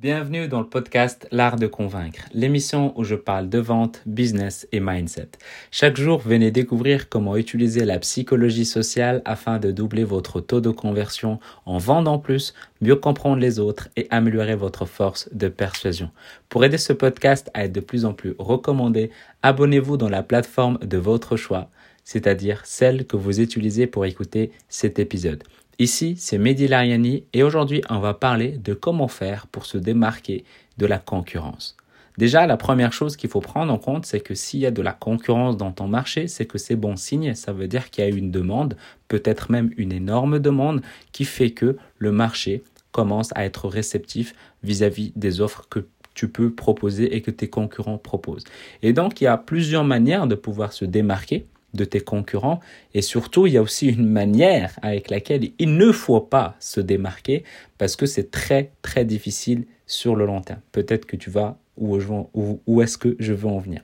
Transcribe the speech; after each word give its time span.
Bienvenue 0.00 0.48
dans 0.48 0.60
le 0.60 0.66
podcast 0.66 1.28
L'Art 1.30 1.56
de 1.56 1.66
Convaincre, 1.66 2.22
l'émission 2.32 2.98
où 2.98 3.04
je 3.04 3.16
parle 3.16 3.50
de 3.50 3.58
vente, 3.58 4.00
business 4.06 4.66
et 4.72 4.80
mindset. 4.80 5.28
Chaque 5.70 5.98
jour, 5.98 6.20
venez 6.20 6.50
découvrir 6.50 7.10
comment 7.10 7.36
utiliser 7.36 7.84
la 7.84 7.98
psychologie 7.98 8.64
sociale 8.64 9.20
afin 9.26 9.58
de 9.58 9.70
doubler 9.70 10.04
votre 10.04 10.40
taux 10.40 10.62
de 10.62 10.70
conversion 10.70 11.38
en 11.66 11.76
vendant 11.76 12.18
plus, 12.18 12.54
mieux 12.80 12.96
comprendre 12.96 13.42
les 13.42 13.58
autres 13.58 13.90
et 13.94 14.06
améliorer 14.08 14.54
votre 14.54 14.86
force 14.86 15.28
de 15.34 15.48
persuasion. 15.48 16.10
Pour 16.48 16.64
aider 16.64 16.78
ce 16.78 16.94
podcast 16.94 17.50
à 17.52 17.66
être 17.66 17.72
de 17.72 17.80
plus 17.80 18.06
en 18.06 18.14
plus 18.14 18.34
recommandé, 18.38 19.10
abonnez-vous 19.42 19.98
dans 19.98 20.08
la 20.08 20.22
plateforme 20.22 20.78
de 20.78 20.96
votre 20.96 21.36
choix, 21.36 21.68
c'est-à-dire 22.04 22.62
celle 22.64 23.06
que 23.06 23.18
vous 23.18 23.38
utilisez 23.38 23.86
pour 23.86 24.06
écouter 24.06 24.50
cet 24.70 24.98
épisode. 24.98 25.44
Ici, 25.80 26.14
c'est 26.18 26.36
Mehdi 26.36 26.68
Lariani 26.68 27.24
et 27.32 27.42
aujourd'hui, 27.42 27.80
on 27.88 28.00
va 28.00 28.12
parler 28.12 28.58
de 28.58 28.74
comment 28.74 29.08
faire 29.08 29.46
pour 29.46 29.64
se 29.64 29.78
démarquer 29.78 30.44
de 30.76 30.84
la 30.84 30.98
concurrence. 30.98 31.74
Déjà, 32.18 32.46
la 32.46 32.58
première 32.58 32.92
chose 32.92 33.16
qu'il 33.16 33.30
faut 33.30 33.40
prendre 33.40 33.72
en 33.72 33.78
compte, 33.78 34.04
c'est 34.04 34.20
que 34.20 34.34
s'il 34.34 34.60
y 34.60 34.66
a 34.66 34.70
de 34.70 34.82
la 34.82 34.92
concurrence 34.92 35.56
dans 35.56 35.72
ton 35.72 35.88
marché, 35.88 36.28
c'est 36.28 36.44
que 36.44 36.58
c'est 36.58 36.76
bon 36.76 36.96
signe. 36.96 37.34
Ça 37.34 37.54
veut 37.54 37.66
dire 37.66 37.88
qu'il 37.88 38.04
y 38.04 38.06
a 38.06 38.10
une 38.10 38.30
demande, 38.30 38.76
peut-être 39.08 39.50
même 39.50 39.70
une 39.78 39.92
énorme 39.92 40.38
demande, 40.38 40.82
qui 41.12 41.24
fait 41.24 41.52
que 41.52 41.78
le 41.96 42.12
marché 42.12 42.62
commence 42.92 43.30
à 43.34 43.46
être 43.46 43.66
réceptif 43.66 44.34
vis-à-vis 44.62 45.14
des 45.16 45.40
offres 45.40 45.66
que 45.70 45.86
tu 46.12 46.28
peux 46.28 46.52
proposer 46.52 47.16
et 47.16 47.22
que 47.22 47.30
tes 47.30 47.48
concurrents 47.48 47.96
proposent. 47.96 48.44
Et 48.82 48.92
donc, 48.92 49.22
il 49.22 49.24
y 49.24 49.28
a 49.28 49.38
plusieurs 49.38 49.84
manières 49.84 50.26
de 50.26 50.34
pouvoir 50.34 50.74
se 50.74 50.84
démarquer 50.84 51.46
de 51.74 51.84
tes 51.84 52.00
concurrents. 52.00 52.60
Et 52.94 53.02
surtout, 53.02 53.46
il 53.46 53.54
y 53.54 53.56
a 53.56 53.62
aussi 53.62 53.88
une 53.88 54.06
manière 54.06 54.78
avec 54.82 55.10
laquelle 55.10 55.50
il 55.58 55.76
ne 55.76 55.92
faut 55.92 56.20
pas 56.20 56.56
se 56.60 56.80
démarquer 56.80 57.44
parce 57.78 57.96
que 57.96 58.06
c'est 58.06 58.30
très, 58.30 58.72
très 58.82 59.04
difficile 59.04 59.64
sur 59.86 60.16
le 60.16 60.26
long 60.26 60.40
terme. 60.40 60.60
Peut-être 60.72 61.06
que 61.06 61.16
tu 61.16 61.30
vas 61.30 61.58
où, 61.76 61.98
où, 62.34 62.60
où 62.66 62.82
est-ce 62.82 62.98
que 62.98 63.16
je 63.18 63.32
veux 63.32 63.48
en 63.48 63.58
venir. 63.58 63.82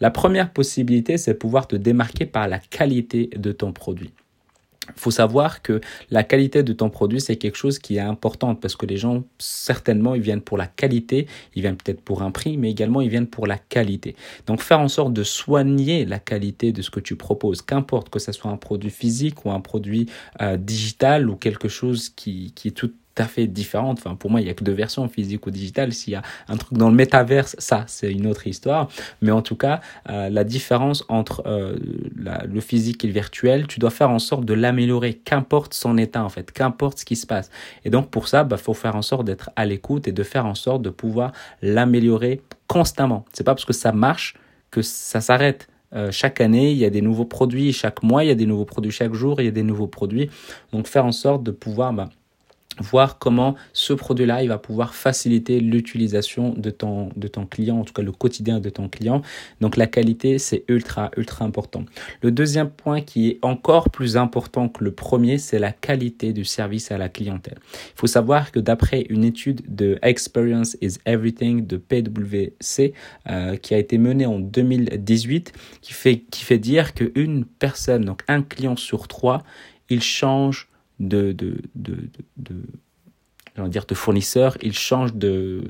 La 0.00 0.10
première 0.10 0.52
possibilité, 0.52 1.18
c'est 1.18 1.34
pouvoir 1.34 1.66
te 1.66 1.76
démarquer 1.76 2.24
par 2.24 2.48
la 2.48 2.58
qualité 2.58 3.30
de 3.36 3.52
ton 3.52 3.72
produit 3.72 4.12
faut 4.96 5.10
savoir 5.10 5.62
que 5.62 5.80
la 6.10 6.24
qualité 6.24 6.62
de 6.62 6.72
ton 6.72 6.90
produit, 6.90 7.20
c'est 7.20 7.36
quelque 7.36 7.56
chose 7.56 7.78
qui 7.78 7.96
est 7.96 8.00
important 8.00 8.54
parce 8.54 8.76
que 8.76 8.86
les 8.86 8.96
gens, 8.96 9.24
certainement, 9.38 10.14
ils 10.14 10.22
viennent 10.22 10.40
pour 10.40 10.58
la 10.58 10.66
qualité, 10.66 11.26
ils 11.54 11.62
viennent 11.62 11.76
peut-être 11.76 12.00
pour 12.00 12.22
un 12.22 12.30
prix, 12.30 12.56
mais 12.56 12.70
également, 12.70 13.00
ils 13.00 13.08
viennent 13.08 13.28
pour 13.28 13.46
la 13.46 13.58
qualité. 13.58 14.16
Donc, 14.46 14.60
faire 14.60 14.80
en 14.80 14.88
sorte 14.88 15.12
de 15.12 15.22
soigner 15.22 16.04
la 16.04 16.18
qualité 16.18 16.72
de 16.72 16.82
ce 16.82 16.90
que 16.90 17.00
tu 17.00 17.16
proposes, 17.16 17.62
qu'importe 17.62 18.10
que 18.10 18.18
ce 18.18 18.32
soit 18.32 18.50
un 18.50 18.56
produit 18.56 18.90
physique 18.90 19.44
ou 19.44 19.50
un 19.50 19.60
produit 19.60 20.08
euh, 20.40 20.56
digital 20.56 21.30
ou 21.30 21.36
quelque 21.36 21.68
chose 21.68 22.08
qui, 22.08 22.52
qui 22.54 22.68
est 22.68 22.72
tout 22.72 22.92
à 23.18 23.24
fait 23.24 23.46
différente. 23.46 23.98
Enfin, 23.98 24.14
pour 24.14 24.30
moi, 24.30 24.40
il 24.40 24.46
y 24.46 24.50
a 24.50 24.54
que 24.54 24.64
deux 24.64 24.72
versions, 24.72 25.08
physique 25.08 25.46
ou 25.46 25.50
digitale. 25.50 25.92
S'il 25.92 26.12
y 26.12 26.16
a 26.16 26.22
un 26.48 26.56
truc 26.56 26.78
dans 26.78 26.88
le 26.88 26.94
métaverse, 26.94 27.56
ça, 27.58 27.84
c'est 27.86 28.10
une 28.12 28.26
autre 28.26 28.46
histoire. 28.46 28.88
Mais 29.20 29.30
en 29.30 29.42
tout 29.42 29.56
cas, 29.56 29.80
euh, 30.08 30.28
la 30.30 30.44
différence 30.44 31.04
entre 31.08 31.42
euh, 31.46 31.76
le 32.14 32.60
physique 32.60 33.04
et 33.04 33.06
le 33.08 33.12
virtuel, 33.12 33.66
tu 33.66 33.80
dois 33.80 33.90
faire 33.90 34.10
en 34.10 34.18
sorte 34.18 34.44
de 34.44 34.54
l'améliorer, 34.54 35.14
qu'importe 35.14 35.74
son 35.74 35.98
état 35.98 36.24
en 36.24 36.28
fait, 36.28 36.52
qu'importe 36.52 36.98
ce 36.98 37.04
qui 37.04 37.16
se 37.16 37.26
passe. 37.26 37.50
Et 37.84 37.90
donc 37.90 38.10
pour 38.10 38.28
ça, 38.28 38.44
bah, 38.44 38.56
faut 38.56 38.74
faire 38.74 38.96
en 38.96 39.02
sorte 39.02 39.24
d'être 39.24 39.50
à 39.56 39.66
l'écoute 39.66 40.08
et 40.08 40.12
de 40.12 40.22
faire 40.22 40.46
en 40.46 40.54
sorte 40.54 40.82
de 40.82 40.90
pouvoir 40.90 41.32
l'améliorer 41.60 42.40
constamment. 42.66 43.24
C'est 43.32 43.44
pas 43.44 43.54
parce 43.54 43.64
que 43.64 43.72
ça 43.72 43.92
marche 43.92 44.34
que 44.70 44.82
ça 44.82 45.20
s'arrête. 45.20 45.68
Euh, 45.94 46.10
chaque 46.10 46.40
année, 46.40 46.72
il 46.72 46.78
y 46.78 46.86
a 46.86 46.90
des 46.90 47.02
nouveaux 47.02 47.26
produits, 47.26 47.72
chaque 47.72 48.02
mois, 48.02 48.24
il 48.24 48.28
y 48.28 48.30
a 48.30 48.34
des 48.34 48.46
nouveaux 48.46 48.64
produits, 48.64 48.90
chaque 48.90 49.12
jour, 49.12 49.40
il 49.40 49.44
y 49.44 49.48
a 49.48 49.52
des 49.52 49.62
nouveaux 49.62 49.86
produits. 49.86 50.30
Donc 50.72 50.86
faire 50.86 51.04
en 51.04 51.12
sorte 51.12 51.42
de 51.42 51.50
pouvoir 51.50 51.92
bah, 51.92 52.08
voir 52.80 53.18
comment 53.18 53.54
ce 53.72 53.92
produit-là, 53.92 54.42
il 54.42 54.48
va 54.48 54.58
pouvoir 54.58 54.94
faciliter 54.94 55.60
l'utilisation 55.60 56.54
de 56.56 56.70
ton, 56.70 57.10
de 57.16 57.28
ton 57.28 57.46
client, 57.46 57.78
en 57.78 57.84
tout 57.84 57.92
cas 57.92 58.02
le 58.02 58.12
quotidien 58.12 58.60
de 58.60 58.70
ton 58.70 58.88
client. 58.88 59.22
Donc 59.60 59.76
la 59.76 59.86
qualité, 59.86 60.38
c'est 60.38 60.64
ultra, 60.68 61.10
ultra 61.16 61.44
important. 61.44 61.84
Le 62.22 62.30
deuxième 62.30 62.70
point 62.70 63.00
qui 63.00 63.28
est 63.28 63.38
encore 63.42 63.90
plus 63.90 64.16
important 64.16 64.68
que 64.68 64.84
le 64.84 64.92
premier, 64.92 65.38
c'est 65.38 65.58
la 65.58 65.72
qualité 65.72 66.32
du 66.32 66.44
service 66.44 66.90
à 66.90 66.98
la 66.98 67.08
clientèle. 67.08 67.58
Il 67.72 68.00
faut 68.00 68.06
savoir 68.06 68.52
que 68.52 68.60
d'après 68.60 69.02
une 69.08 69.24
étude 69.24 69.62
de 69.68 69.98
Experience 70.02 70.76
is 70.80 70.98
Everything 71.04 71.66
de 71.66 71.76
PwC, 71.76 72.94
euh, 73.28 73.56
qui 73.56 73.74
a 73.74 73.78
été 73.78 73.98
menée 73.98 74.26
en 74.26 74.38
2018, 74.38 75.52
qui 75.80 75.92
fait, 75.92 76.18
qui 76.30 76.44
fait 76.44 76.58
dire 76.58 76.94
qu'une 76.94 77.44
personne, 77.44 78.04
donc 78.04 78.22
un 78.28 78.42
client 78.42 78.76
sur 78.76 79.08
trois, 79.08 79.42
il 79.90 80.02
change 80.02 80.68
de, 81.02 81.32
de, 81.32 81.60
de, 81.74 81.96
de, 82.36 83.68
dire 83.68 83.84
de 83.84 83.94
fournisseur, 83.94 84.56
il 84.62 84.72
change 84.72 85.14
de, 85.14 85.62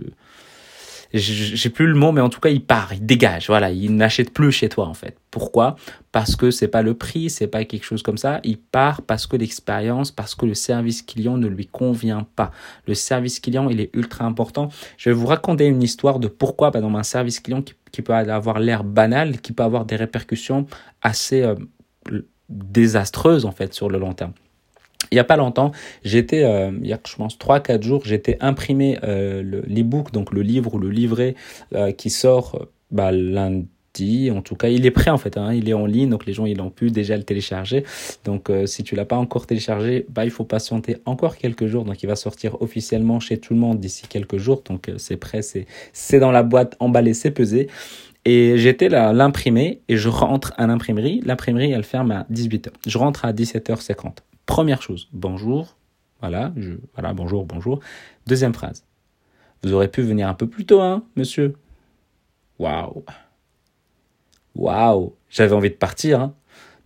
j'ai 1.14 1.68
plus 1.68 1.86
le 1.86 1.94
mot, 1.94 2.10
mais 2.10 2.22
en 2.22 2.30
tout 2.30 2.40
cas, 2.40 2.48
il 2.48 2.64
part, 2.64 2.94
il 2.94 3.04
dégage. 3.04 3.48
Voilà, 3.48 3.70
il 3.70 3.94
n'achète 3.96 4.32
plus 4.32 4.50
chez 4.50 4.70
toi 4.70 4.86
en 4.86 4.94
fait. 4.94 5.18
Pourquoi? 5.30 5.76
Parce 6.10 6.36
que 6.36 6.50
c'est 6.50 6.68
pas 6.68 6.80
le 6.80 6.94
prix, 6.94 7.28
c'est 7.28 7.48
pas 7.48 7.64
quelque 7.64 7.84
chose 7.84 8.02
comme 8.02 8.16
ça. 8.16 8.40
Il 8.44 8.58
part 8.58 9.02
parce 9.02 9.26
que 9.26 9.36
l'expérience, 9.36 10.10
parce 10.10 10.34
que 10.34 10.46
le 10.46 10.54
service 10.54 11.02
client 11.02 11.36
ne 11.36 11.48
lui 11.48 11.66
convient 11.66 12.26
pas. 12.34 12.50
Le 12.86 12.94
service 12.94 13.40
client, 13.40 13.68
il 13.68 13.80
est 13.80 13.90
ultra 13.94 14.24
important. 14.24 14.70
Je 14.96 15.10
vais 15.10 15.14
vous 15.14 15.26
raconter 15.26 15.66
une 15.66 15.82
histoire 15.82 16.18
de 16.18 16.28
pourquoi, 16.28 16.70
bah, 16.70 16.80
dans 16.80 16.94
un 16.94 17.02
service 17.02 17.40
client 17.40 17.60
qui, 17.60 17.74
qui, 17.90 18.00
peut 18.00 18.14
avoir 18.14 18.58
l'air 18.58 18.82
banal, 18.82 19.40
qui 19.40 19.52
peut 19.52 19.64
avoir 19.64 19.84
des 19.84 19.96
répercussions 19.96 20.66
assez 21.02 21.42
euh, 21.42 21.54
désastreuses 22.48 23.44
en 23.44 23.52
fait 23.52 23.74
sur 23.74 23.90
le 23.90 23.98
long 23.98 24.14
terme. 24.14 24.32
Il 25.12 25.16
n'y 25.16 25.20
a 25.20 25.24
pas 25.24 25.36
longtemps, 25.36 25.72
j'étais, 26.04 26.42
euh, 26.42 26.72
il 26.80 26.88
y 26.88 26.92
a 26.94 26.98
je 27.06 27.16
pense 27.16 27.38
3-4 27.38 27.82
jours, 27.82 28.02
j'étais 28.06 28.38
imprimé 28.40 28.98
euh, 29.04 29.42
l'e-book, 29.42 30.10
donc 30.10 30.32
le 30.32 30.40
livre 30.40 30.74
ou 30.74 30.78
le 30.78 30.88
livret 30.88 31.34
euh, 31.74 31.92
qui 31.92 32.08
sort 32.08 32.66
bah, 32.90 33.12
lundi. 33.12 34.30
En 34.30 34.40
tout 34.40 34.56
cas, 34.56 34.68
il 34.68 34.86
est 34.86 34.90
prêt 34.90 35.10
en 35.10 35.18
fait, 35.18 35.36
hein, 35.36 35.52
il 35.52 35.68
est 35.68 35.74
en 35.74 35.84
ligne, 35.84 36.08
donc 36.08 36.24
les 36.24 36.32
gens 36.32 36.46
ils 36.46 36.58
ont 36.62 36.70
pu 36.70 36.90
déjà 36.90 37.14
le 37.14 37.24
télécharger. 37.24 37.84
Donc 38.24 38.50
si 38.64 38.84
tu 38.84 38.96
l'as 38.96 39.04
pas 39.04 39.16
encore 39.18 39.46
téléchargé, 39.46 40.06
bah, 40.08 40.24
il 40.24 40.30
faut 40.30 40.44
patienter 40.44 40.96
encore 41.04 41.36
quelques 41.36 41.66
jours. 41.66 41.84
Donc 41.84 42.02
il 42.02 42.06
va 42.06 42.16
sortir 42.16 42.62
officiellement 42.62 43.20
chez 43.20 43.36
tout 43.36 43.52
le 43.52 43.60
monde 43.60 43.80
d'ici 43.80 44.06
quelques 44.08 44.38
jours. 44.38 44.62
Donc 44.66 44.90
c'est 44.96 45.18
prêt, 45.18 45.42
c'est 45.42 45.66
c'est 45.92 46.20
dans 46.20 46.30
la 46.30 46.42
boîte 46.42 46.74
emballé, 46.80 47.12
c'est 47.12 47.32
pesé. 47.32 47.68
Et 48.24 48.56
j'étais 48.56 48.88
là, 48.88 49.12
l'imprimer, 49.12 49.82
et 49.90 49.98
je 49.98 50.08
rentre 50.08 50.54
à 50.56 50.66
l'imprimerie. 50.66 51.20
L'imprimerie, 51.26 51.72
elle 51.72 51.84
ferme 51.84 52.12
à 52.12 52.26
18h. 52.32 52.68
Je 52.86 52.96
rentre 52.96 53.26
à 53.26 53.34
17h50. 53.34 54.20
Première 54.52 54.82
chose, 54.82 55.08
bonjour. 55.14 55.78
Voilà, 56.20 56.52
voilà, 56.92 57.14
bonjour, 57.14 57.46
bonjour. 57.46 57.80
Deuxième 58.26 58.52
phrase. 58.52 58.84
Vous 59.62 59.72
aurez 59.72 59.88
pu 59.88 60.02
venir 60.02 60.28
un 60.28 60.34
peu 60.34 60.46
plus 60.46 60.66
tôt, 60.66 60.82
hein, 60.82 61.04
monsieur 61.16 61.54
Waouh 62.58 63.02
Waouh 64.54 65.14
J'avais 65.30 65.54
envie 65.54 65.70
de 65.70 65.76
partir, 65.76 66.20
hein. 66.20 66.34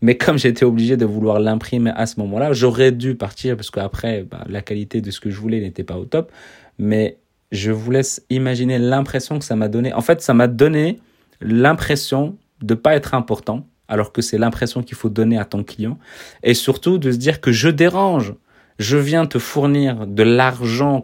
Mais 0.01 0.17
comme 0.17 0.39
j'étais 0.39 0.65
obligé 0.65 0.97
de 0.97 1.05
vouloir 1.05 1.41
l'imprimer 1.41 1.91
à 1.97 2.07
ce 2.07 2.21
moment-là, 2.21 2.53
j'aurais 2.53 2.93
dû 2.93 3.17
partir 3.17 3.57
parce 3.57 3.73
qu'après, 3.73 4.23
bah, 4.23 4.45
la 4.47 4.63
qualité 4.63 5.01
de 5.01 5.11
ce 5.11 5.19
que 5.19 5.31
je 5.31 5.41
voulais 5.41 5.59
n'était 5.59 5.83
pas 5.83 5.99
au 5.99 6.05
top. 6.05 6.31
Mais 6.79 7.19
je 7.51 7.73
vous 7.73 7.91
laisse 7.91 8.25
imaginer 8.31 8.79
l'impression 8.79 9.41
que 9.41 9.45
ça 9.45 9.57
m'a 9.57 9.67
donné. 9.67 9.93
En 9.93 10.03
fait, 10.03 10.23
ça 10.23 10.35
m'a 10.35 10.47
donné 10.47 11.01
l'impression 11.41 12.39
de 12.63 12.75
pas 12.75 12.95
être 12.95 13.13
important 13.15 13.67
alors 13.89 14.13
que 14.13 14.23
c'est 14.23 14.39
l'impression 14.39 14.83
qu'il 14.83 14.97
faut 14.97 15.09
donner 15.09 15.39
à 15.39 15.45
ton 15.45 15.65
client, 15.65 15.99
et 16.43 16.55
surtout 16.55 16.99
de 16.99 17.11
se 17.13 17.17
dire 17.17 17.41
que 17.41 17.53
je 17.53 17.69
dérange, 17.69 18.35
je 18.79 18.97
viens 18.97 19.27
te 19.27 19.39
fournir 19.39 20.07
de 20.07 20.23
l'argent 20.23 21.03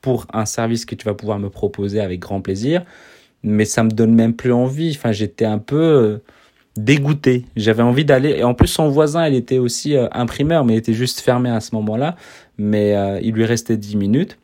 pour 0.00 0.26
un 0.32 0.44
service 0.44 0.84
que 0.84 0.94
tu 0.94 1.04
vas 1.04 1.14
pouvoir 1.14 1.38
me 1.38 1.50
proposer 1.50 2.00
avec 2.00 2.20
grand 2.20 2.40
plaisir, 2.40 2.84
mais 3.42 3.64
ça 3.64 3.82
me 3.82 3.90
donne 3.90 4.14
même 4.14 4.34
plus 4.34 4.52
envie. 4.52 4.94
Enfin, 4.96 5.12
j'étais 5.12 5.44
un 5.44 5.58
peu 5.58 5.76
euh, 5.76 6.18
dégoûté. 6.76 7.44
J'avais 7.56 7.82
envie 7.82 8.04
d'aller. 8.04 8.30
Et 8.30 8.44
en 8.44 8.54
plus, 8.54 8.68
son 8.68 8.88
voisin, 8.88 9.26
il 9.26 9.34
était 9.34 9.58
aussi 9.58 9.96
euh, 9.96 10.08
imprimeur, 10.12 10.64
mais 10.64 10.74
il 10.74 10.76
était 10.78 10.92
juste 10.92 11.20
fermé 11.20 11.50
à 11.50 11.60
ce 11.60 11.74
moment-là. 11.74 12.16
Mais 12.58 12.96
euh, 12.96 13.20
il 13.22 13.34
lui 13.34 13.44
restait 13.44 13.76
10 13.76 13.96
minutes. 13.96 14.38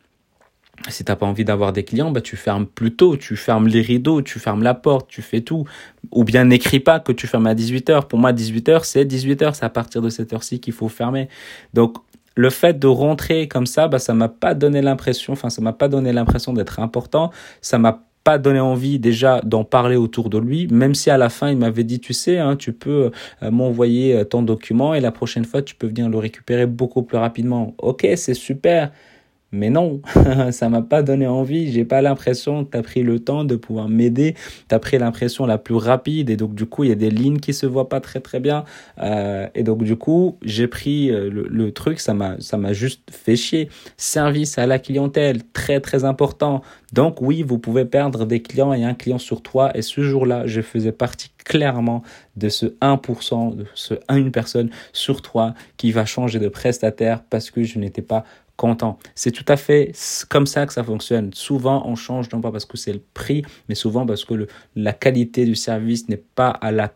Si 0.87 1.03
t'as 1.03 1.15
pas 1.15 1.25
envie 1.25 1.43
d'avoir 1.43 1.73
des 1.73 1.83
clients, 1.83 2.11
bah 2.11 2.21
tu 2.21 2.37
fermes 2.37 2.65
plus 2.65 2.95
tôt, 2.95 3.17
tu 3.17 3.35
fermes 3.35 3.67
les 3.67 3.81
rideaux, 3.81 4.21
tu 4.21 4.39
fermes 4.39 4.63
la 4.63 4.73
porte, 4.73 5.07
tu 5.09 5.21
fais 5.21 5.41
tout. 5.41 5.65
Ou 6.11 6.23
bien 6.23 6.45
n'écris 6.45 6.79
pas 6.79 6.99
que 6.99 7.11
tu 7.11 7.27
fermes 7.27 7.47
à 7.47 7.53
18h. 7.53 8.07
Pour 8.07 8.17
moi, 8.17 8.31
18h, 8.31 8.83
c'est 8.83 9.05
18h, 9.05 9.53
c'est 9.53 9.65
à 9.65 9.69
partir 9.69 10.01
de 10.01 10.09
cette 10.09 10.31
heure-ci 10.31 10.59
qu'il 10.59 10.73
faut 10.73 10.87
fermer. 10.87 11.27
Donc, 11.73 11.97
le 12.35 12.49
fait 12.49 12.79
de 12.79 12.87
rentrer 12.87 13.49
comme 13.49 13.65
ça, 13.65 13.89
bah, 13.89 13.99
ça 13.99 14.13
m'a 14.13 14.29
pas 14.29 14.53
donné 14.53 14.81
l'impression, 14.81 15.33
enfin, 15.33 15.49
ça 15.49 15.61
m'a 15.61 15.73
pas 15.73 15.89
donné 15.89 16.13
l'impression 16.13 16.53
d'être 16.53 16.79
important. 16.79 17.31
Ça 17.61 17.77
m'a 17.77 18.03
pas 18.23 18.37
donné 18.37 18.59
envie 18.59 18.99
déjà 18.99 19.41
d'en 19.43 19.63
parler 19.63 19.95
autour 19.95 20.29
de 20.29 20.37
lui, 20.37 20.67
même 20.67 20.93
si 20.95 21.09
à 21.09 21.17
la 21.17 21.29
fin 21.29 21.49
il 21.49 21.57
m'avait 21.57 21.83
dit, 21.83 21.99
tu 21.99 22.13
sais, 22.13 22.37
hein, 22.37 22.55
tu 22.55 22.73
peux 22.73 23.11
euh, 23.43 23.51
m'envoyer 23.51 24.15
euh, 24.15 24.23
ton 24.23 24.41
document 24.41 24.93
et 24.93 24.99
la 24.99 25.11
prochaine 25.11 25.45
fois 25.45 25.61
tu 25.61 25.75
peux 25.75 25.87
venir 25.87 26.09
le 26.09 26.17
récupérer 26.17 26.65
beaucoup 26.65 27.03
plus 27.03 27.17
rapidement. 27.17 27.73
Ok, 27.77 28.07
c'est 28.15 28.33
super, 28.33 28.91
Mais 29.51 29.69
non, 29.69 30.01
ça 30.51 30.69
m'a 30.69 30.81
pas 30.81 31.01
donné 31.01 31.25
envie. 31.25 31.71
J'ai 31.71 31.85
pas 31.85 32.01
l'impression 32.01 32.65
que 32.65 32.71
tu 32.71 32.77
as 32.77 32.83
pris 32.83 33.03
le 33.03 33.19
temps 33.19 33.43
de 33.43 33.55
pouvoir 33.55 33.89
m'aider. 33.89 34.35
Tu 34.67 34.75
as 34.75 34.79
pris 34.79 34.97
l'impression 34.97 35.45
la 35.45 35.57
plus 35.57 35.75
rapide. 35.75 36.29
Et 36.29 36.37
donc, 36.37 36.53
du 36.53 36.65
coup, 36.65 36.83
il 36.83 36.89
y 36.89 36.93
a 36.93 36.95
des 36.95 37.09
lignes 37.09 37.39
qui 37.39 37.53
se 37.53 37.65
voient 37.65 37.89
pas 37.89 37.99
très, 37.99 38.19
très 38.19 38.39
bien. 38.39 38.63
Euh, 38.99 39.47
et 39.55 39.63
donc, 39.63 39.83
du 39.83 39.95
coup, 39.95 40.37
j'ai 40.43 40.67
pris 40.67 41.09
euh, 41.09 41.29
le, 41.29 41.47
le, 41.49 41.71
truc. 41.71 41.99
Ça 41.99 42.13
m'a, 42.13 42.39
ça 42.39 42.57
m'a 42.57 42.73
juste 42.73 43.01
fait 43.11 43.35
chier. 43.35 43.69
Service 43.97 44.57
à 44.57 44.67
la 44.67 44.77
clientèle, 44.77 45.41
très, 45.53 45.79
très 45.79 46.03
important. 46.03 46.61
Donc, 46.93 47.21
oui, 47.21 47.41
vous 47.41 47.57
pouvez 47.57 47.85
perdre 47.85 48.25
des 48.25 48.41
clients 48.41 48.73
et 48.73 48.83
un 48.83 48.93
client 48.93 49.19
sur 49.19 49.41
trois. 49.41 49.75
Et 49.75 49.81
ce 49.81 50.01
jour-là, 50.01 50.45
je 50.45 50.61
faisais 50.61 50.91
partie 50.91 51.31
clairement 51.43 52.03
de 52.35 52.47
ce 52.49 52.67
1%, 52.67 53.55
de 53.55 53.65
ce 53.73 53.95
1 54.07 54.29
personne 54.29 54.69
sur 54.93 55.21
trois 55.21 55.55
qui 55.77 55.91
va 55.91 56.05
changer 56.05 56.37
de 56.37 56.47
prestataire 56.47 57.23
parce 57.27 57.49
que 57.49 57.63
je 57.63 57.79
n'étais 57.79 58.03
pas 58.03 58.23
content. 58.59 58.99
C'est 59.15 59.31
tout 59.31 59.45
à 59.47 59.55
fait 59.55 59.93
comme 60.27 60.45
ça 60.45 60.67
que 60.67 60.73
ça 60.73 60.83
fonctionne. 60.83 61.31
Souvent, 61.33 61.81
on 61.87 61.95
change 61.95 62.29
non 62.33 62.41
pas 62.41 62.51
parce 62.51 62.65
que 62.65 62.77
c'est 62.77 62.91
le 62.91 63.01
prix, 63.13 63.41
mais 63.69 63.75
souvent 63.75 64.05
parce 64.05 64.25
que 64.25 64.47
la 64.75 64.91
qualité 64.91 65.45
du 65.45 65.55
service 65.55 66.09
n'est 66.09 66.23
pas 66.35 66.49
à 66.49 66.73
la 66.73 66.93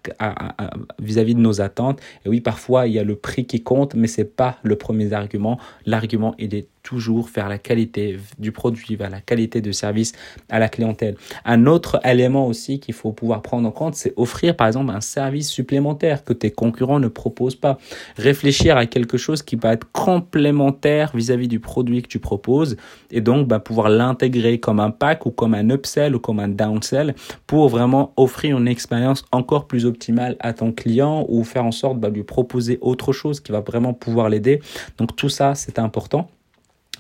vis-à-vis 0.99 1.35
de 1.35 1.39
nos 1.39 1.61
attentes. 1.61 2.01
Et 2.25 2.29
oui, 2.29 2.41
parfois 2.41 2.87
il 2.87 2.93
y 2.93 2.99
a 2.99 3.05
le 3.05 3.15
prix 3.15 3.45
qui 3.45 3.63
compte, 3.63 3.95
mais 3.95 4.07
c'est 4.07 4.35
pas 4.35 4.57
le 4.61 4.75
premier 4.75 5.13
argument. 5.13 5.57
L'argument 5.85 6.35
il 6.37 6.53
est 6.53 6.67
toujours 6.83 7.29
vers 7.33 7.49
la 7.49 7.57
qualité 7.57 8.19
du 8.37 8.51
produit, 8.51 8.97
la 8.97 9.21
qualité 9.21 9.61
de 9.61 9.71
service 9.71 10.11
à 10.49 10.59
la 10.59 10.69
clientèle. 10.69 11.15
Un 11.45 11.65
autre 11.65 11.99
élément 12.05 12.47
aussi 12.47 12.79
qu'il 12.79 12.93
faut 12.93 13.13
pouvoir 13.13 13.41
prendre 13.41 13.67
en 13.67 13.71
compte, 13.71 13.95
c'est 13.95 14.13
offrir 14.17 14.55
par 14.55 14.67
exemple 14.67 14.91
un 14.91 15.01
service 15.01 15.49
supplémentaire 15.49 16.23
que 16.23 16.33
tes 16.33 16.51
concurrents 16.51 16.99
ne 16.99 17.07
proposent 17.07 17.55
pas. 17.55 17.77
Réfléchir 18.17 18.77
à 18.77 18.85
quelque 18.85 19.17
chose 19.17 19.41
qui 19.41 19.55
va 19.55 19.73
être 19.73 19.91
complémentaire 19.91 21.11
vis-à-vis 21.15 21.47
du 21.47 21.59
produit 21.59 22.01
que 22.01 22.07
tu 22.07 22.19
proposes 22.19 22.75
et 23.11 23.21
donc 23.21 23.47
bah, 23.47 23.59
pouvoir 23.59 23.89
l'intégrer 23.89 24.59
comme 24.59 24.79
un 24.79 24.91
pack 24.91 25.25
ou 25.25 25.31
comme 25.31 25.53
un 25.53 25.69
upsell 25.69 26.15
ou 26.15 26.19
comme 26.19 26.39
un 26.39 26.49
downsell 26.49 27.15
pour 27.47 27.69
vraiment 27.69 28.13
offrir 28.17 28.57
une 28.57 28.67
expérience 28.67 29.23
encore 29.31 29.67
plus 29.67 29.85
optimale 29.85 30.35
à 30.39 30.53
ton 30.53 30.71
client 30.71 31.25
ou 31.29 31.43
faire 31.43 31.65
en 31.65 31.71
sorte 31.71 31.99
bah, 31.99 32.09
de 32.09 32.15
lui 32.15 32.23
proposer 32.23 32.77
autre 32.81 33.13
chose 33.13 33.39
qui 33.39 33.51
va 33.51 33.61
vraiment 33.61 33.93
pouvoir 33.93 34.29
l'aider. 34.29 34.59
Donc 34.97 35.15
tout 35.15 35.29
ça, 35.29 35.55
c'est 35.55 35.79
important. 35.79 36.27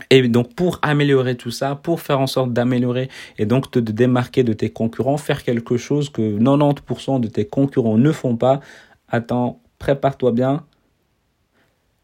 Et 0.09 0.27
donc 0.27 0.53
pour 0.55 0.79
améliorer 0.81 1.35
tout 1.35 1.51
ça, 1.51 1.75
pour 1.75 2.01
faire 2.01 2.19
en 2.19 2.27
sorte 2.27 2.51
d'améliorer 2.51 3.09
et 3.37 3.45
donc 3.45 3.69
te 3.69 3.79
démarquer 3.79 4.43
de 4.43 4.53
tes 4.53 4.71
concurrents, 4.71 5.17
faire 5.17 5.43
quelque 5.43 5.77
chose 5.77 6.09
que 6.09 6.39
90% 6.39 7.19
de 7.19 7.27
tes 7.27 7.45
concurrents 7.45 7.97
ne 7.97 8.11
font 8.11 8.35
pas, 8.35 8.59
attends, 9.07 9.61
prépare-toi 9.77 10.31
bien, 10.31 10.65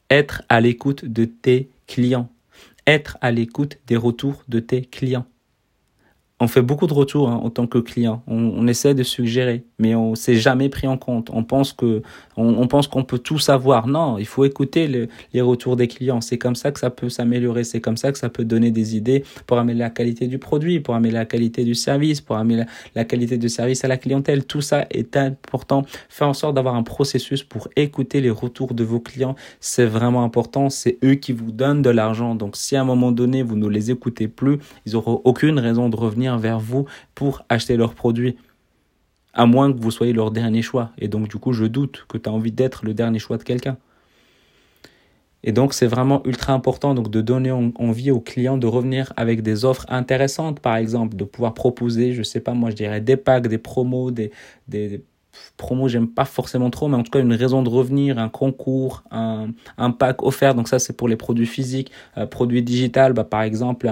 être 0.09 0.44
à 0.50 0.62
l'écoute 0.62 1.06
de 1.06 1.25
tes 1.25 1.69
clients, 1.88 2.30
être 2.86 3.18
à 3.21 3.31
l'écoute 3.31 3.77
des 3.88 3.97
retours 3.97 4.44
de 4.47 4.59
tes 4.59 4.81
clients. 4.81 5.25
On 6.39 6.47
fait 6.47 6.62
beaucoup 6.62 6.88
de 6.88 6.94
retours 6.94 7.30
hein, 7.30 7.39
en 7.44 7.50
tant 7.50 7.68
que 7.68 7.80
client. 7.80 8.24
On, 8.27 8.65
essaie 8.68 8.94
de 8.94 9.03
suggérer, 9.03 9.65
mais 9.80 9.96
on 9.96 10.16
s'est 10.16 10.36
jamais 10.36 10.70
pris 10.70 10.88
en 10.88 10.98
compte. 10.98 11.30
On 11.34 11.44
pense 11.44 11.74
que 11.74 12.02
on, 12.38 12.68
pense 12.68 12.88
qu'on 12.88 13.04
peut 13.04 13.20
tout 13.20 13.40
savoir. 13.40 13.88
Non, 13.88 14.18
il 14.18 14.26
faut 14.26 14.46
écouter 14.46 15.10
les 15.34 15.42
retours 15.42 15.76
des 15.76 15.88
clients. 15.88 16.22
C'est 16.22 16.38
comme 16.38 16.56
ça 16.56 16.72
que 16.72 16.80
ça 16.80 16.90
peut 16.90 17.10
s'améliorer. 17.10 17.64
C'est 17.64 17.81
comme 17.81 17.98
ça 17.98 18.12
que 18.12 18.18
ça 18.18 18.30
peut 18.30 18.46
donner 18.46 18.72
des 18.72 18.96
idées 18.96 19.24
pour 19.46 19.58
améliorer 19.58 19.86
la 19.86 19.90
qualité 19.90 20.28
du 20.28 20.40
produit, 20.40 20.80
pour 20.80 20.96
améliorer 20.96 21.22
la 21.22 21.26
qualité 21.26 21.64
du 21.64 21.76
service, 21.76 22.22
pour 22.22 22.38
améliorer 22.38 22.70
la, 22.96 23.06
qualité 23.06 23.38
du 23.38 23.50
service 23.50 23.84
à 23.84 23.88
la 23.88 23.98
clientèle. 23.98 24.46
Tout 24.46 24.62
ça 24.62 24.86
est 24.92 25.18
important. 25.18 25.84
Faire 26.10 26.28
en 26.28 26.34
sorte 26.34 26.56
d'avoir 26.56 26.75
un 26.75 26.84
processus 26.84 27.44
pour 27.44 27.68
écouter 27.75 28.22
les 28.22 28.30
retours 28.30 28.74
de 28.74 28.84
vos 28.84 29.00
clients, 29.00 29.36
c'est 29.60 29.86
vraiment 29.86 30.24
important. 30.24 30.70
C'est 30.70 30.98
eux 31.04 31.16
qui 31.16 31.34
vous 31.34 31.52
donnent 31.52 31.82
de 31.82 31.90
l'argent. 31.90 32.36
Donc 32.36 32.56
si 32.56 32.75
à 32.75 32.82
un 32.82 32.86
moment 32.86 33.12
donné 33.12 33.44
vous 33.44 33.56
ne 33.56 33.68
les 33.68 33.92
écoutez 33.92 34.28
plus, 34.28 34.60
ils 34.86 34.94
n'auront 34.94 35.22
aucune 35.24 35.60
raison 35.60 35.90
de 35.90 35.96
revenir 35.96 36.38
vers 36.38 36.60
vous 36.60 36.86
pour 37.16 37.44
acheter 37.50 37.78
leurs 37.78 37.94
produits. 37.94 38.36
À 39.34 39.46
moins 39.46 39.72
que 39.72 39.80
vous 39.80 39.92
soyez 39.92 40.14
leur 40.14 40.31
dernier 40.31 40.62
choix. 40.62 40.92
Et 40.98 41.08
donc, 41.08 41.28
du 41.30 41.38
coup, 41.38 41.54
je 41.54 41.66
doute 41.66 42.06
que 42.08 42.18
tu 42.18 42.30
as 42.30 42.31
envie 42.31 42.52
d'être 42.52 42.86
le 42.86 42.94
dernier 42.94 43.20
choix 43.20 43.38
de 43.38 43.44
quelqu'un. 43.44 43.78
Et 45.44 45.52
donc, 45.52 45.74
c'est 45.74 45.88
vraiment 45.88 46.22
ultra 46.26 46.54
important 46.54 46.94
donc, 46.94 47.10
de 47.10 47.22
donner 47.22 47.52
envie 47.52 48.12
aux 48.12 48.20
clients 48.20 48.58
de 48.58 48.68
revenir 48.68 49.14
avec 49.16 49.42
des 49.42 49.64
offres 49.64 49.86
intéressantes, 49.88 50.60
par 50.60 50.76
exemple, 50.76 51.16
de 51.16 51.24
pouvoir 51.24 51.54
proposer, 51.54 52.14
je 52.14 52.24
sais 52.24 52.42
pas, 52.42 52.54
moi, 52.54 52.70
je 52.72 52.76
dirais 52.76 53.00
des 53.00 53.16
packs, 53.16 53.48
des 53.48 53.58
promos, 53.58 54.12
des, 54.12 54.31
des, 54.68 55.02
promos, 55.56 55.88
j'aime 55.88 56.10
pas 56.10 56.25
forcément 56.25 56.70
trop, 56.70 56.90
mais 56.90 56.98
en 56.98 57.04
tout 57.04 57.12
cas, 57.12 57.20
une 57.20 57.34
raison 57.34 57.64
de 57.64 57.70
revenir, 57.70 58.20
un 58.20 58.28
concours, 58.28 59.04
un, 59.12 59.52
pack 59.92 60.24
offert. 60.24 60.56
Donc, 60.56 60.68
ça, 60.68 60.78
c'est 60.78 60.94
pour 60.94 61.08
les 61.08 61.16
produits 61.16 61.46
physiques. 61.46 61.92
Euh, 62.18 62.25
produits 62.25 62.62
digital, 62.62 63.14
bah, 63.14 63.24
par 63.24 63.44
exemple, 63.44 63.90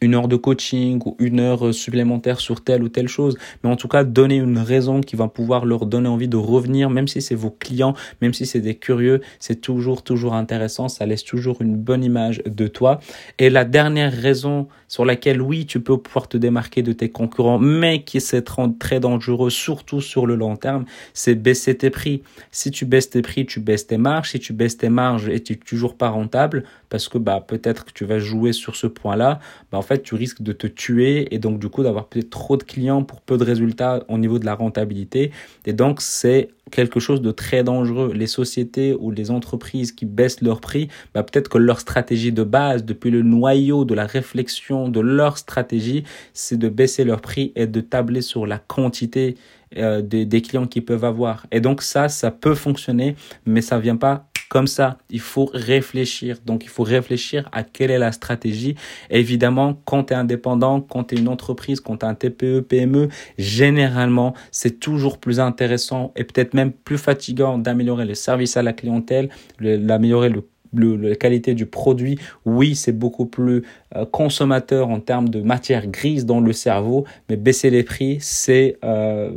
une 0.00 0.14
heure 0.14 0.28
de 0.28 0.36
coaching 0.36 1.00
ou 1.04 1.16
une 1.18 1.40
heure 1.40 1.72
supplémentaire 1.72 2.40
sur 2.40 2.62
telle 2.62 2.82
ou 2.82 2.88
telle 2.88 3.08
chose, 3.08 3.36
mais 3.62 3.70
en 3.70 3.76
tout 3.76 3.88
cas 3.88 4.04
donner 4.04 4.36
une 4.36 4.58
raison 4.58 5.00
qui 5.00 5.16
va 5.16 5.28
pouvoir 5.28 5.64
leur 5.64 5.86
donner 5.86 6.08
envie 6.08 6.28
de 6.28 6.36
revenir, 6.36 6.90
même 6.90 7.08
si 7.08 7.22
c'est 7.22 7.34
vos 7.34 7.50
clients, 7.50 7.94
même 8.20 8.34
si 8.34 8.46
c'est 8.46 8.60
des 8.60 8.74
curieux, 8.74 9.20
c'est 9.38 9.60
toujours 9.60 10.02
toujours 10.02 10.34
intéressant, 10.34 10.88
ça 10.88 11.06
laisse 11.06 11.24
toujours 11.24 11.62
une 11.62 11.76
bonne 11.76 12.04
image 12.04 12.42
de 12.44 12.66
toi. 12.66 13.00
Et 13.38 13.48
la 13.48 13.64
dernière 13.64 14.12
raison 14.12 14.68
sur 14.88 15.04
laquelle 15.04 15.40
oui 15.40 15.66
tu 15.66 15.80
peux 15.80 15.96
pouvoir 15.98 16.28
te 16.28 16.36
démarquer 16.36 16.82
de 16.82 16.92
tes 16.92 17.10
concurrents, 17.10 17.58
mais 17.58 18.02
qui 18.02 18.20
c'est 18.20 18.44
très 18.78 19.00
dangereux, 19.00 19.50
surtout 19.50 20.00
sur 20.00 20.26
le 20.26 20.34
long 20.34 20.56
terme, 20.56 20.84
c'est 21.14 21.34
baisser 21.34 21.76
tes 21.76 21.90
prix. 21.90 22.22
Si 22.50 22.70
tu 22.70 22.84
baisses 22.84 23.10
tes 23.10 23.22
prix, 23.22 23.46
tu 23.46 23.60
baisses 23.60 23.86
tes 23.86 23.98
marges. 23.98 24.30
Si 24.30 24.38
tu 24.38 24.52
baisses 24.52 24.76
tes 24.76 24.88
marges 24.88 25.28
et 25.28 25.42
tu 25.42 25.54
es 25.54 25.56
toujours 25.56 25.96
pas 25.96 26.08
rentable, 26.08 26.64
parce 26.88 27.08
que 27.08 27.18
bah 27.18 27.44
peut-être 27.46 27.84
que 27.84 27.92
tu 27.92 28.04
vas 28.04 28.18
jouer 28.18 28.52
sur 28.52 28.76
ce 28.76 28.86
point-là, 28.86 29.40
en 29.76 29.82
fait 29.82 30.02
tu 30.02 30.14
risques 30.14 30.42
de 30.42 30.52
te 30.52 30.66
tuer 30.66 31.34
et 31.34 31.38
donc 31.38 31.58
du 31.58 31.68
coup 31.68 31.82
d'avoir 31.82 32.06
peut-être 32.06 32.30
trop 32.30 32.56
de 32.56 32.62
clients 32.62 33.02
pour 33.02 33.20
peu 33.20 33.36
de 33.38 33.44
résultats 33.44 34.04
au 34.08 34.18
niveau 34.18 34.38
de 34.38 34.46
la 34.46 34.54
rentabilité. 34.54 35.30
Et 35.66 35.72
donc 35.72 36.00
c'est 36.00 36.48
quelque 36.70 36.98
chose 36.98 37.22
de 37.22 37.30
très 37.30 37.62
dangereux. 37.62 38.12
Les 38.14 38.26
sociétés 38.26 38.94
ou 38.98 39.10
les 39.10 39.30
entreprises 39.30 39.92
qui 39.92 40.04
baissent 40.04 40.40
leur 40.40 40.60
prix, 40.60 40.88
bah 41.14 41.22
peut-être 41.22 41.48
que 41.48 41.58
leur 41.58 41.80
stratégie 41.80 42.32
de 42.32 42.42
base, 42.42 42.84
depuis 42.84 43.10
le 43.10 43.22
noyau 43.22 43.84
de 43.84 43.94
la 43.94 44.06
réflexion 44.06 44.88
de 44.88 45.00
leur 45.00 45.38
stratégie, 45.38 46.04
c'est 46.32 46.58
de 46.58 46.68
baisser 46.68 47.04
leur 47.04 47.20
prix 47.20 47.52
et 47.54 47.66
de 47.66 47.80
tabler 47.80 48.20
sur 48.20 48.46
la 48.46 48.58
quantité 48.58 49.36
euh, 49.76 50.00
des, 50.00 50.42
clients 50.42 50.66
qu'ils 50.66 50.84
peuvent 50.84 51.04
avoir. 51.04 51.46
Et 51.50 51.60
donc 51.60 51.82
ça, 51.82 52.08
ça 52.08 52.30
peut 52.30 52.54
fonctionner, 52.54 53.16
mais 53.46 53.60
ça 53.60 53.78
vient 53.78 53.96
pas 53.96 54.28
comme 54.48 54.66
ça. 54.66 54.98
Il 55.10 55.20
faut 55.20 55.50
réfléchir. 55.52 56.38
Donc, 56.44 56.64
il 56.64 56.68
faut 56.68 56.82
réfléchir 56.82 57.48
à 57.52 57.62
quelle 57.62 57.90
est 57.90 57.98
la 57.98 58.12
stratégie. 58.12 58.74
évidemment, 59.10 59.80
quand 59.84 60.04
tu 60.04 60.12
es 60.12 60.16
indépendant, 60.16 60.80
quand 60.80 61.04
tu 61.04 61.14
es 61.14 61.18
une 61.18 61.28
entreprise, 61.28 61.80
quand 61.80 61.98
tu 61.98 62.06
es 62.06 62.08
un 62.08 62.14
TPE, 62.14 62.60
PME, 62.60 63.08
généralement, 63.38 64.34
c'est 64.50 64.78
toujours 64.80 65.18
plus 65.18 65.40
intéressant 65.40 66.12
et 66.16 66.24
peut-être 66.24 66.54
même 66.54 66.72
plus 66.72 66.98
fatigant 66.98 67.58
d'améliorer 67.58 68.04
le 68.04 68.14
service 68.14 68.56
à 68.56 68.62
la 68.62 68.72
clientèle, 68.72 69.30
d'améliorer 69.60 70.28
le 70.28 70.42
la 70.78 71.14
qualité 71.16 71.54
du 71.54 71.66
produit, 71.66 72.18
oui, 72.44 72.74
c'est 72.74 72.92
beaucoup 72.92 73.26
plus 73.26 73.62
euh, 73.94 74.04
consommateur 74.04 74.88
en 74.88 75.00
termes 75.00 75.28
de 75.28 75.40
matière 75.40 75.86
grise 75.86 76.26
dans 76.26 76.40
le 76.40 76.52
cerveau, 76.52 77.04
mais 77.28 77.36
baisser 77.36 77.70
les 77.70 77.82
prix, 77.82 78.18
c'est 78.20 78.76
euh, 78.84 79.30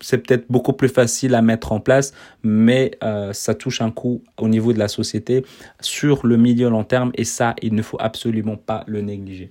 c'est 0.00 0.18
peut-être 0.18 0.46
beaucoup 0.48 0.72
plus 0.72 0.88
facile 0.88 1.34
à 1.34 1.42
mettre 1.42 1.72
en 1.72 1.80
place, 1.80 2.12
mais 2.42 2.92
euh, 3.02 3.32
ça 3.32 3.54
touche 3.54 3.80
un 3.80 3.90
coup 3.90 4.22
au 4.38 4.48
niveau 4.48 4.72
de 4.72 4.78
la 4.78 4.88
société 4.88 5.44
sur 5.80 6.26
le 6.26 6.36
milieu 6.36 6.68
long 6.68 6.84
terme 6.84 7.10
et 7.14 7.24
ça, 7.24 7.54
il 7.62 7.74
ne 7.74 7.82
faut 7.82 7.98
absolument 8.00 8.56
pas 8.56 8.84
le 8.86 9.00
négliger. 9.00 9.50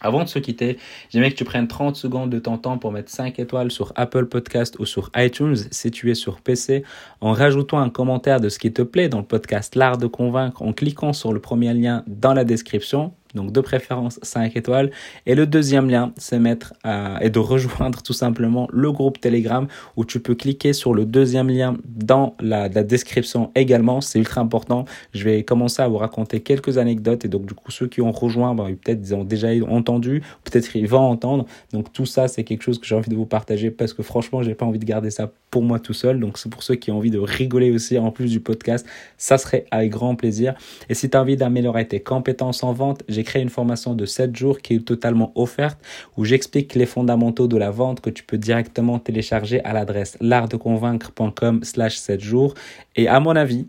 Avant 0.00 0.22
de 0.22 0.28
se 0.28 0.38
quitter, 0.38 0.76
j'aimerais 1.08 1.30
que 1.30 1.36
tu 1.36 1.44
prennes 1.44 1.66
30 1.66 1.96
secondes 1.96 2.28
de 2.28 2.38
ton 2.38 2.58
temps 2.58 2.76
pour 2.76 2.92
mettre 2.92 3.10
5 3.10 3.38
étoiles 3.38 3.70
sur 3.70 3.92
Apple 3.96 4.26
Podcast 4.26 4.78
ou 4.78 4.84
sur 4.84 5.10
iTunes 5.16 5.56
si 5.70 5.90
tu 5.90 6.10
es 6.10 6.14
sur 6.14 6.42
PC, 6.42 6.84
en 7.22 7.32
rajoutant 7.32 7.78
un 7.78 7.88
commentaire 7.88 8.38
de 8.38 8.50
ce 8.50 8.58
qui 8.58 8.70
te 8.70 8.82
plaît 8.82 9.08
dans 9.08 9.20
le 9.20 9.24
podcast 9.24 9.76
L'Art 9.76 9.96
de 9.96 10.06
Convaincre 10.06 10.60
en 10.60 10.74
cliquant 10.74 11.14
sur 11.14 11.32
le 11.32 11.40
premier 11.40 11.72
lien 11.72 12.04
dans 12.06 12.34
la 12.34 12.44
description 12.44 13.14
donc 13.34 13.52
de 13.52 13.60
préférence 13.60 14.18
5 14.22 14.56
étoiles. 14.56 14.90
Et 15.26 15.34
le 15.34 15.46
deuxième 15.46 15.88
lien, 15.88 16.12
c'est 16.16 16.38
mettre 16.38 16.74
et 17.20 17.30
de 17.30 17.38
rejoindre 17.38 18.02
tout 18.02 18.12
simplement 18.12 18.68
le 18.72 18.92
groupe 18.92 19.20
Telegram 19.20 19.66
où 19.96 20.04
tu 20.04 20.20
peux 20.20 20.34
cliquer 20.34 20.72
sur 20.72 20.94
le 20.94 21.04
deuxième 21.04 21.48
lien 21.48 21.76
dans 21.86 22.36
la, 22.40 22.68
description 22.68 23.50
également. 23.54 24.00
C'est 24.00 24.18
ultra 24.18 24.40
important. 24.40 24.84
Je 25.12 25.24
vais 25.24 25.42
commencer 25.42 25.82
à 25.82 25.88
vous 25.88 25.96
raconter 25.96 26.40
quelques 26.40 26.78
anecdotes 26.78 27.24
et 27.24 27.28
donc 27.28 27.46
du 27.46 27.54
coup 27.54 27.70
ceux 27.70 27.86
qui 27.86 28.00
ont 28.00 28.12
rejoint, 28.12 28.54
ben, 28.54 28.74
peut-être 28.74 29.00
ils 29.02 29.14
ont 29.14 29.24
déjà 29.24 29.48
entendu, 29.68 30.22
peut-être 30.44 30.76
ils 30.76 30.86
vont 30.86 30.98
entendre. 30.98 31.46
Donc 31.72 31.92
tout 31.92 32.06
ça, 32.06 32.28
c'est 32.28 32.44
quelque 32.44 32.62
chose 32.62 32.78
que 32.78 32.86
j'ai 32.86 32.94
envie 32.94 33.10
de 33.10 33.16
vous 33.16 33.26
partager 33.26 33.70
parce 33.70 33.92
que 33.92 34.02
franchement, 34.02 34.42
j'ai 34.42 34.54
pas 34.54 34.66
envie 34.66 34.78
de 34.78 34.84
garder 34.84 35.10
ça 35.10 35.30
pour 35.50 35.62
moi 35.62 35.78
tout 35.78 35.92
seul. 35.92 36.20
Donc 36.20 36.38
c'est 36.38 36.50
pour 36.50 36.62
ceux 36.62 36.74
qui 36.74 36.90
ont 36.90 36.98
envie 36.98 37.10
de 37.10 37.18
rigoler 37.18 37.70
aussi 37.70 37.98
en 37.98 38.10
plus 38.10 38.30
du 38.30 38.40
podcast, 38.40 38.86
ça 39.18 39.38
serait 39.38 39.66
avec 39.70 39.90
grand 39.90 40.14
plaisir. 40.14 40.54
Et 40.88 40.94
si 40.94 41.08
tu 41.08 41.16
as 41.16 41.20
envie 41.20 41.36
d'améliorer 41.36 41.86
tes 41.86 42.00
compétences 42.00 42.62
en 42.62 42.72
vente, 42.72 43.02
créé 43.24 43.42
une 43.42 43.48
formation 43.48 43.94
de 43.94 44.06
7 44.06 44.36
jours 44.36 44.60
qui 44.60 44.74
est 44.74 44.84
totalement 44.84 45.32
offerte 45.34 45.78
où 46.16 46.24
j'explique 46.24 46.74
les 46.74 46.86
fondamentaux 46.86 47.48
de 47.48 47.56
la 47.56 47.70
vente 47.70 48.00
que 48.00 48.10
tu 48.10 48.22
peux 48.22 48.38
directement 48.38 48.98
télécharger 48.98 49.62
à 49.64 49.72
l'adresse 49.72 50.16
l'artdeconvaincre.com 50.20 51.64
slash 51.64 51.96
7 51.96 52.20
jours. 52.20 52.54
Et 52.96 53.08
à 53.08 53.20
mon 53.20 53.34
avis, 53.34 53.66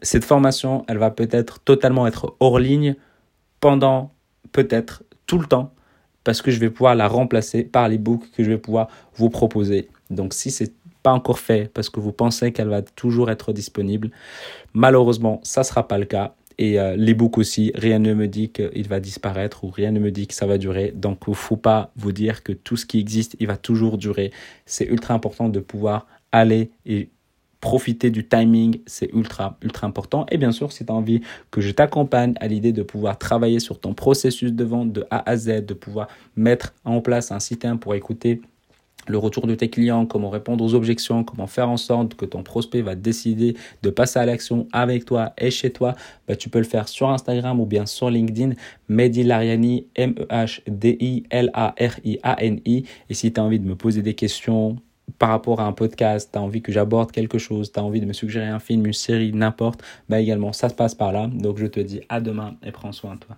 cette 0.00 0.24
formation, 0.24 0.84
elle 0.88 0.98
va 0.98 1.10
peut-être 1.10 1.60
totalement 1.60 2.06
être 2.06 2.34
hors 2.40 2.58
ligne 2.58 2.96
pendant 3.60 4.12
peut-être 4.52 5.02
tout 5.26 5.38
le 5.38 5.46
temps 5.46 5.72
parce 6.24 6.42
que 6.42 6.50
je 6.50 6.58
vais 6.58 6.70
pouvoir 6.70 6.94
la 6.94 7.08
remplacer 7.08 7.64
par 7.64 7.88
l'ebook 7.88 8.22
que 8.36 8.44
je 8.44 8.50
vais 8.50 8.58
pouvoir 8.58 8.88
vous 9.16 9.30
proposer. 9.30 9.88
Donc 10.10 10.34
si 10.34 10.50
c'est 10.50 10.72
pas 11.02 11.12
encore 11.12 11.38
fait 11.38 11.70
parce 11.72 11.90
que 11.90 12.00
vous 12.00 12.12
pensez 12.12 12.52
qu'elle 12.52 12.68
va 12.68 12.82
toujours 12.82 13.30
être 13.30 13.52
disponible, 13.52 14.10
malheureusement, 14.72 15.40
ça 15.42 15.64
sera 15.64 15.88
pas 15.88 15.98
le 15.98 16.04
cas. 16.04 16.34
Et 16.58 16.78
euh, 16.78 16.96
l'ebook 16.96 17.38
aussi, 17.38 17.72
rien 17.74 17.98
ne 17.98 18.14
me 18.14 18.28
dit 18.28 18.50
qu'il 18.50 18.88
va 18.88 19.00
disparaître 19.00 19.64
ou 19.64 19.70
rien 19.70 19.90
ne 19.90 20.00
me 20.00 20.10
dit 20.10 20.26
que 20.26 20.34
ça 20.34 20.46
va 20.46 20.58
durer. 20.58 20.92
Donc, 20.94 21.20
il 21.26 21.30
ne 21.30 21.34
faut 21.34 21.56
pas 21.56 21.92
vous 21.96 22.12
dire 22.12 22.42
que 22.42 22.52
tout 22.52 22.76
ce 22.76 22.86
qui 22.86 22.98
existe, 22.98 23.36
il 23.40 23.46
va 23.46 23.56
toujours 23.56 23.98
durer. 23.98 24.32
C'est 24.66 24.86
ultra 24.86 25.14
important 25.14 25.48
de 25.48 25.60
pouvoir 25.60 26.06
aller 26.32 26.70
et 26.86 27.10
profiter 27.62 28.10
du 28.10 28.26
timing, 28.26 28.80
c'est 28.86 29.08
ultra, 29.14 29.56
ultra 29.62 29.86
important. 29.86 30.26
Et 30.30 30.36
bien 30.36 30.50
sûr, 30.50 30.72
si 30.72 30.84
tu 30.84 30.90
as 30.90 30.94
envie 30.94 31.20
que 31.52 31.60
je 31.60 31.70
t'accompagne 31.70 32.34
à 32.40 32.48
l'idée 32.48 32.72
de 32.72 32.82
pouvoir 32.82 33.18
travailler 33.18 33.60
sur 33.60 33.78
ton 33.78 33.94
processus 33.94 34.52
de 34.52 34.64
vente 34.64 34.92
de 34.92 35.06
A 35.10 35.30
à 35.30 35.36
Z, 35.36 35.64
de 35.64 35.72
pouvoir 35.72 36.08
mettre 36.34 36.74
en 36.84 37.00
place 37.00 37.30
un 37.30 37.38
système 37.38 37.78
pour 37.78 37.94
écouter 37.94 38.42
le 39.08 39.18
retour 39.18 39.46
de 39.46 39.54
tes 39.54 39.68
clients, 39.68 40.06
comment 40.06 40.30
répondre 40.30 40.64
aux 40.64 40.74
objections, 40.74 41.24
comment 41.24 41.46
faire 41.46 41.68
en 41.68 41.76
sorte 41.76 42.14
que 42.14 42.24
ton 42.24 42.42
prospect 42.42 42.80
va 42.82 42.94
décider 42.94 43.54
de 43.82 43.90
passer 43.90 44.18
à 44.18 44.26
l'action 44.26 44.68
avec 44.72 45.04
toi 45.04 45.32
et 45.38 45.50
chez 45.50 45.70
toi, 45.70 45.94
bah, 46.28 46.36
tu 46.36 46.48
peux 46.48 46.58
le 46.58 46.64
faire 46.64 46.88
sur 46.88 47.10
Instagram 47.10 47.60
ou 47.60 47.66
bien 47.66 47.86
sur 47.86 48.10
LinkedIn. 48.10 48.52
Mehdi 48.88 49.24
Lariani, 49.24 49.86
M-E-H-D-I-L-A-R-I-A-N-I. 49.94 52.84
Et 53.10 53.14
si 53.14 53.32
tu 53.32 53.40
as 53.40 53.44
envie 53.44 53.58
de 53.58 53.66
me 53.66 53.74
poser 53.74 54.02
des 54.02 54.14
questions 54.14 54.76
par 55.18 55.30
rapport 55.30 55.60
à 55.60 55.66
un 55.66 55.72
podcast, 55.72 56.30
tu 56.32 56.38
as 56.38 56.42
envie 56.42 56.62
que 56.62 56.72
j'aborde 56.72 57.12
quelque 57.12 57.38
chose, 57.38 57.72
tu 57.72 57.80
as 57.80 57.84
envie 57.84 58.00
de 58.00 58.06
me 58.06 58.12
suggérer 58.12 58.46
un 58.46 58.60
film, 58.60 58.86
une 58.86 58.92
série, 58.92 59.32
n'importe, 59.32 59.82
bah 60.08 60.20
également, 60.20 60.52
ça 60.52 60.68
se 60.68 60.74
passe 60.74 60.94
par 60.94 61.12
là. 61.12 61.26
Donc 61.26 61.58
je 61.58 61.66
te 61.66 61.80
dis 61.80 62.00
à 62.08 62.20
demain 62.20 62.56
et 62.62 62.70
prends 62.70 62.92
soin 62.92 63.14
de 63.14 63.20
toi. 63.20 63.36